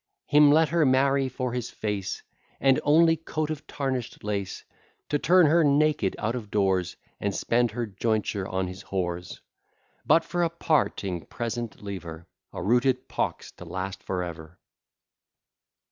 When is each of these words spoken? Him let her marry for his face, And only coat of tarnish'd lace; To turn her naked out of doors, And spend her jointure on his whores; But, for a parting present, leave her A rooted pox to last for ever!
Him 0.25 0.49
let 0.51 0.69
her 0.69 0.83
marry 0.83 1.29
for 1.29 1.53
his 1.53 1.69
face, 1.69 2.23
And 2.59 2.79
only 2.83 3.15
coat 3.15 3.51
of 3.51 3.67
tarnish'd 3.67 4.23
lace; 4.23 4.63
To 5.09 5.19
turn 5.19 5.45
her 5.45 5.63
naked 5.63 6.15
out 6.17 6.33
of 6.33 6.49
doors, 6.49 6.95
And 7.19 7.35
spend 7.35 7.69
her 7.69 7.85
jointure 7.85 8.47
on 8.47 8.65
his 8.65 8.85
whores; 8.85 9.41
But, 10.03 10.23
for 10.25 10.41
a 10.41 10.49
parting 10.49 11.27
present, 11.27 11.83
leave 11.83 12.01
her 12.01 12.25
A 12.51 12.63
rooted 12.63 13.07
pox 13.09 13.51
to 13.51 13.65
last 13.65 14.01
for 14.01 14.23
ever! 14.23 14.57